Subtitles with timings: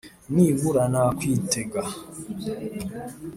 [0.33, 1.81] nibura nakwitega